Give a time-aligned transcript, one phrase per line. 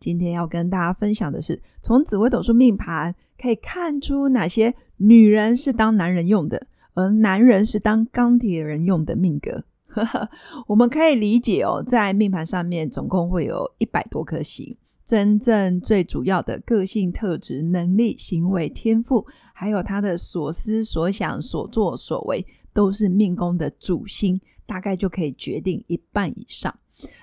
[0.00, 9.64] 今天要跟大家分享的是，从紫微斗数命盘可以看出哪些女人是当男人用的，而男人是当钢铁人用的命格。
[10.68, 24.40] 我们可以理解哦，在命盘上面总共会有一百多颗星，真正最主要的个性特质、能力、行为、天赋，还有他的所思所想、所作所为，都是命宫的主星。
[24.68, 26.78] 大概就可以决定一半以上。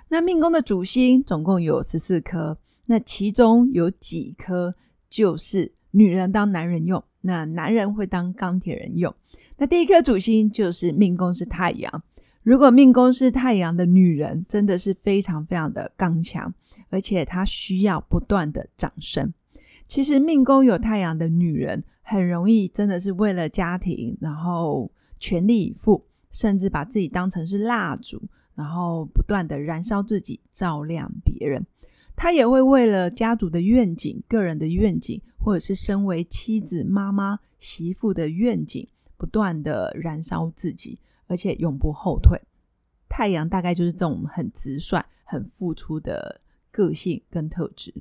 [0.09, 4.75] 那命宫的主星总共有十四颗，那其中有几颗
[5.09, 9.13] 就是女人当男人用，那男人会当钢铁人用。
[9.57, 12.03] 那第一颗主星就是命宫是太阳。
[12.43, 16.53] 如果命宫是太阳的女人，真的是非常非常的刚强，
[16.89, 19.33] 而且她需要不断的长升。
[19.87, 26.05] 其实命宫有太阳的女人，很容易真的是为了家庭，然后全力以赴。
[26.31, 28.21] 甚至把自己当成是蜡烛，
[28.55, 31.65] 然后不断的燃烧自己，照亮别人。
[32.15, 42.39] 他也会为了家族的愿景、个人的愿景，或者是身为妻子、妈妈、媳妇的愿景，不断的燃烧自己，而且永不后退。
[43.09, 46.41] 太阳大概就是这种很直率、很付出的
[46.71, 47.93] 个性跟特质。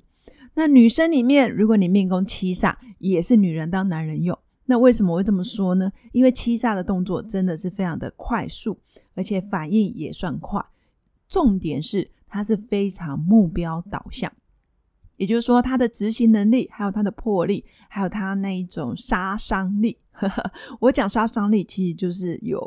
[0.54, 4.38] 那女生里面，如果你命宫七煞，也是女人当男人用。
[4.66, 5.92] 那为什么会这么说呢？
[6.12, 8.78] 因为七煞的动作真的是非常的快速，
[9.14, 10.64] 而且反应也算快。
[11.28, 14.32] 重点是它是非常目标导向，
[15.18, 19.96] 也就是说，它的执行能力，还有它的魄力，还有它那一种杀伤力。
[20.80, 22.58] 我讲杀伤力，其实就是有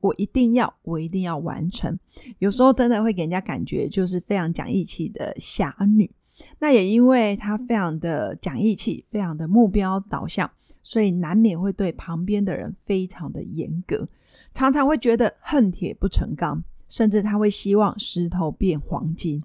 [0.00, 1.98] 我一定要，我一定要完成。
[2.38, 6.10] 有时候真的会给人家感觉就是非常讲义气的侠女。
[6.58, 10.50] 那也因为她非常的讲义气，非常的目标导向。
[10.82, 14.06] 所以难免会对旁边的人非常的严格，
[14.52, 19.42] 常常会觉得恨铁不成钢，甚至他会希望石头变黄金。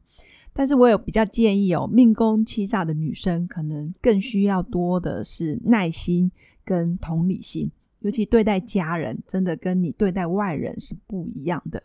[0.51, 6.31] 但是我有比较建议哦，命宫七煞的女生可能更需要多的是耐心
[6.65, 11.81] 跟同理心，尤其对待家人，真的跟你对待外人是不一样的。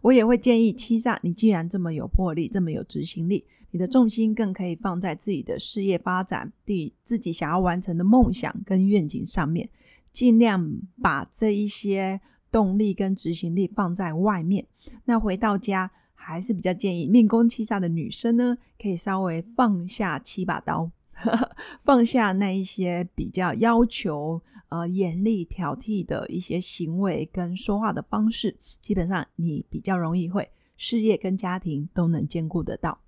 [0.00, 3.44] 我也会建议七煞，你既然这么有魄力，这么有执行力。
[3.72, 9.68] 你的重心更可以放在自己的事业发展、第自己想要完成的梦想跟愿景上面，
[10.12, 12.20] 尽量把这一些
[12.54, 14.64] 动力跟执行力放在外面。
[15.06, 20.88] 那回到家，还是比较建议命宫七煞的女生呢，可以稍微放下七把刀，
[21.82, 33.00] 放下那一些比较要求呃严厉挑剔的一些行为跟说话的方式，基本上你比较容易会事业跟家庭都能兼顾得到。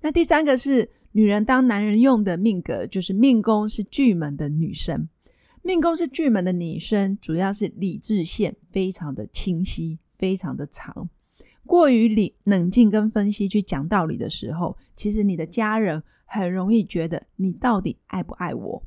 [0.00, 5.08] 那第三个是女人当男人用的命格，就是命宫是巨门的女生。
[5.62, 11.08] 命宫是巨门的女生，主要是理智线非常的清晰，非常的长。
[11.66, 18.82] 过于理冷静跟分析去讲道理的时候，其实你的家人很容易觉得你到底爱不爱我，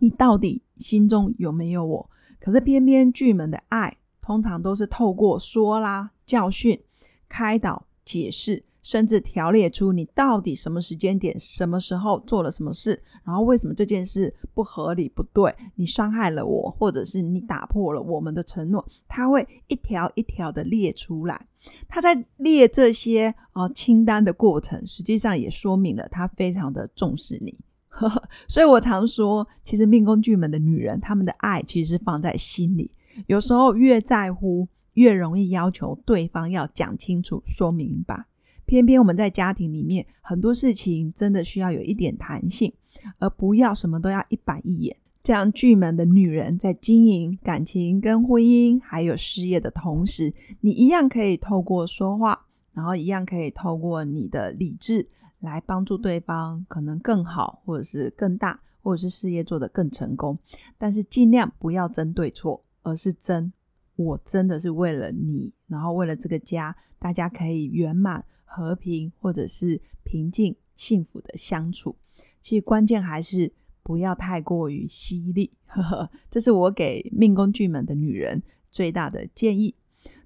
[0.00, 2.10] 你到底心中有没有我？
[2.38, 6.78] 可是偏偏巨门的爱，通常都是透过说啦、教训、
[7.26, 8.64] 开导、解释。
[8.84, 21.48] 甚至条列出你到底什么时间点、什么时候做了什么事，然后为什么这件事不合理、不对，你伤害了我，或者是你打破了我们的承诺，他会一条一条的列出来。
[21.88, 27.58] 他在列这些啊清单的过程，实际上也说明了他非常的重视你。
[28.46, 32.90] 所以我常说，其实命宫巨门的女人，她们的爱其实是放在心里，
[33.28, 38.26] 有时候越在乎，越容易要求对方要讲清楚、说明白。
[38.66, 42.72] 偏偏我们在家庭里面很多事情真的需要有一点弹性，
[43.18, 44.96] 而不要什么都要一板一眼。
[45.22, 55.08] 这样巨门的女人在经营感情、跟婚姻还有事业的同时，你一样可以透过说话，然后一样可以透过你的理智
[55.40, 60.38] 来帮助对方，可能更好，或者是更大，或者是事业做得更成功。
[60.76, 63.50] 但是尽量不要争对错，而是争
[63.96, 68.24] 我真的是为了你，然后为了这个家，大家可以圆满。
[68.56, 71.96] 和平或者是平静、幸福的相处，
[72.40, 73.52] 其实关键还是
[73.82, 75.50] 不要太过于犀利。
[75.66, 79.74] 呵呵这是我给命宫巨门的女人最大的建议。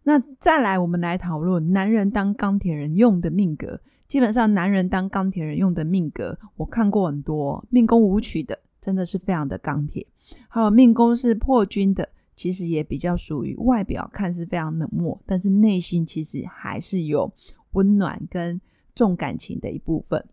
[0.03, 3.81] 那再来，我们来讨论男人当钢铁人用的命格。
[4.07, 8.59] 基本上，男人当钢铁人用的命格，我看过很多命宫舞曲的。
[8.79, 10.07] 真的是非常的钢铁。
[10.49, 12.07] 还有命宫是破军的，
[12.39, 17.29] 其实也比较属于外表看似非常冷漠，但是内心其实还是有
[17.73, 18.61] 温暖跟
[18.95, 20.25] 重感情的一部分。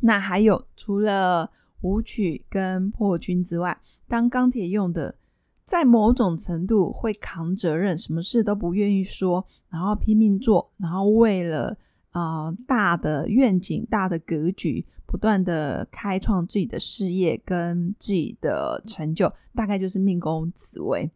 [0.00, 1.50] 那还有除了
[1.80, 5.16] 舞曲跟破军之外，当钢铁用的，
[5.64, 11.74] 在某种程度会扛责任，什么事都不愿意说，然后拼命做，然后为了
[12.10, 21.10] 啊大的愿景、大的格局，不断的开创自己的事业跟自己的成就，大概就是命宫紫薇。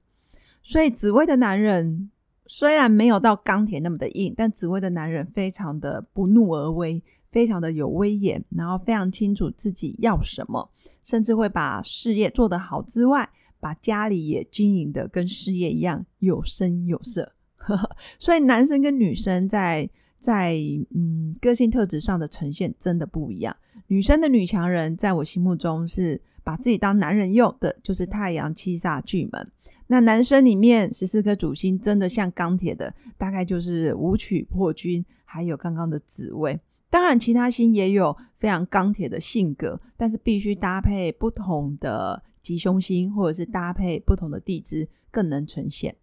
[0.66, 2.10] 所以紫薇的男人
[2.46, 7.00] 虽然没有到钢铁那么的硬，但紫薇的男人非常的不怒而威。
[7.22, 10.70] 非常的有威严，然后非常清楚自己要什么，
[11.02, 13.28] 甚至会把事业做得好之外，
[13.60, 17.30] 把家里也经营的跟事业一样有声有色。
[18.18, 20.56] 所以男生跟女生在在
[20.94, 23.54] 嗯个性特质上的呈现真的不一样。
[23.88, 29.52] 女生的女强人在我心目中是把自己当男人用的，就是太阳七煞巨门。
[29.88, 36.59] 那男生里面十四颗主星真的像钢铁的，大概就是武曲破军，还有刚刚的紫薇。
[36.88, 45.94] 当然，其他星也有非常钢铁的性格，但是必须搭配不同的吉凶星，或者是搭配不同的地支，更能呈现。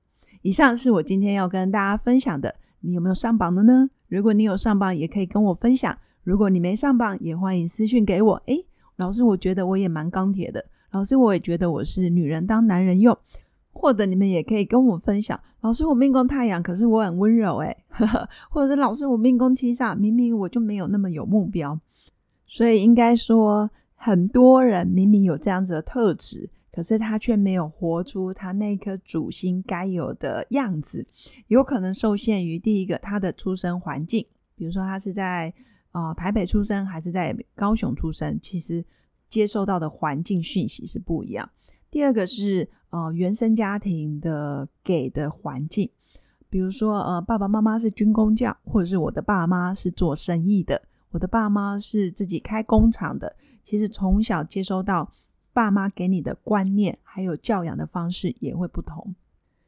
[0.42, 2.56] 以上是我今天要跟大家分享的。
[2.82, 3.90] 你有没有上榜的呢？
[4.10, 5.94] 如果你有上榜，也可以跟我分享；
[6.24, 8.36] 如果你没上榜，也欢迎私讯给我。
[8.48, 8.66] 诶，
[8.98, 10.64] 老师，我觉得我也蛮钢铁的。
[10.92, 13.18] 老师，我也觉得我是女人当男人用。
[13.74, 17.76] 或者你们也可以跟我分享，老师我命宫太阳，可是我很温柔诶
[18.50, 21.78] 或者是老师我命宫七煞，明明我就没有那么有目标，
[22.48, 31.06] 所以应该说很多人明明有这样子的特质，可是他却没有活出他那颗主心该有的样子，
[31.48, 34.26] 有可能受限于第一个他的出生环境，
[34.56, 35.54] 比如说他是在
[35.92, 38.86] 啊台北出生还是在高雄出生，其实
[39.28, 41.50] 接受到的环境讯息是不一样。
[41.90, 45.90] 第二个是呃原生家庭的给的环境，
[46.48, 50.80] 比如说呃爸爸妈妈是军工匠，或者是我的爸妈是做生意的，
[51.10, 53.36] 我的爸妈是自己开工厂的。
[53.64, 55.12] 其实从小接收到
[55.52, 59.16] 爸妈给你的观念，还有教养的方式也会不同，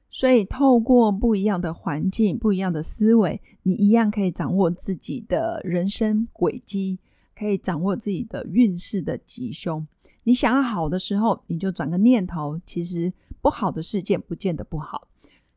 [0.09, 6.99] 所以透过不一样的环境、不一样的思维，你一样可以掌握自己的人生轨迹。
[7.37, 9.85] 可以掌握自己的运势的吉凶。
[10.25, 13.11] 你想要好的时候，你就转个念头，其实
[13.41, 15.07] 不好的事件不见得不好。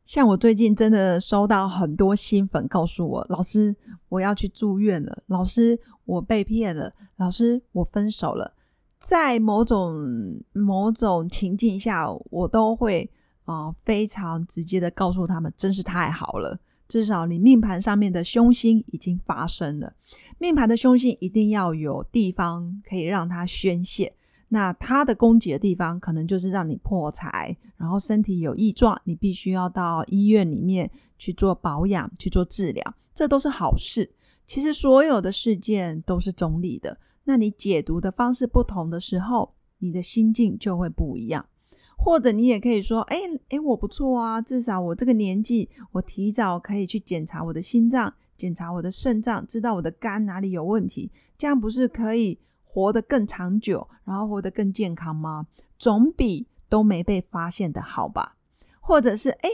[0.05, 3.75] 像我最近真的收到很多新粉告诉我，老师
[4.09, 8.53] 我要去住院了，老师我被骗了，老师我分手了。
[8.99, 13.09] 在某种某种情境下，我都会
[13.45, 16.59] 啊非常直接的告诉他们，真是太好了。
[16.87, 19.93] 至少你命盘上面的凶星已经发生了，
[20.39, 24.15] 命盘的凶星一定要有地方可以让它宣泄。
[24.49, 34.11] 那它的攻击的地方，可能就是让你破财，然后身体有异状，你必须要到医院里面去做保养、去做治疗，这都是好事。
[34.45, 41.45] 其实所有的事件都是中立的，那你解读的方式不同的时候，你的心境就会不一样。
[41.95, 43.17] 或者你也可以说，哎
[43.49, 52.39] 哎，我不错啊，至少我这个年纪，我提早可以去检查我的心脏，检查我的肾脏，知道我的肝哪里有问题，这样不是可以
[52.71, 55.47] 活得更长久，然后活得更健康吗？
[55.79, 58.35] 总比都没被发现的好吧？
[58.79, 59.49] 或者是，哎，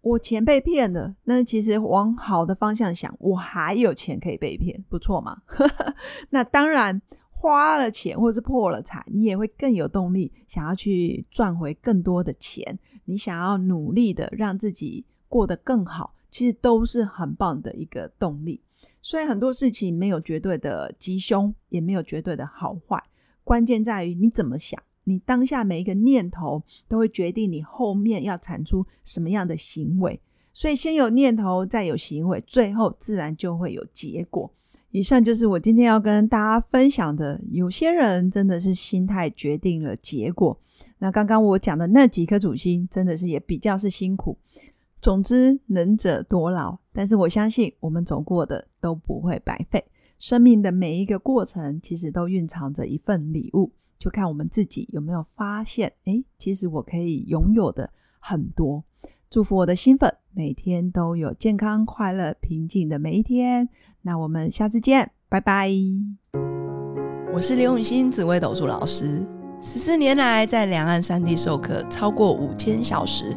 [0.00, 5.42] 我钱被骗了，那其实往好的方向想，我还有钱可以被骗，不错嘛？
[6.30, 7.02] 那当然。
[7.40, 12.76] 花了钱或是破了财，你也会更有动力，想要去赚回更多的钱。
[13.04, 18.60] 你想要努力的让自己过得更好，其实都是很棒的一个动力。
[19.00, 23.02] 所以很多事情没有绝对的吉凶，也没有绝对的好坏，
[23.44, 24.82] 关键在于你怎么想。
[25.04, 30.20] 你当下每一个念头都会决定你后面要产出什么样的行为。
[30.52, 34.52] 所以先有念头，再有行为，最后自然就会有结果。
[34.90, 37.40] 以上就是我今天要跟大家分享的。
[37.50, 40.58] 有些人真的是心态决定了结果。
[40.98, 44.36] 那刚刚我讲的那几颗主星，真的是也比较是辛苦。
[45.00, 46.78] 总之，能者多劳。
[46.92, 49.84] 但是我相信，我们走过的都不会白费。
[50.18, 53.72] 生命的每一个过程，其实都蕴藏着一份礼物。
[53.98, 58.84] 就看我们自己有没有发现，哎，其实我可以拥有的很多。
[59.30, 63.68] 祝福我的新粉每天都有健康、快乐、平静的每一天。
[64.02, 65.70] 那我们下次见，拜拜。
[67.32, 69.24] 我是刘永新紫微斗数老师，
[69.60, 73.36] 十四年来在两岸三地授课超过五千小时，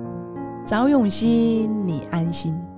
[0.65, 2.70] 找永熙，你安心。